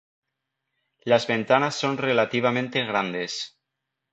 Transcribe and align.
Las 1.03 1.27
ventanas 1.27 1.75
son 1.75 1.99
relativamente 1.99 2.83
grandes. 2.83 3.59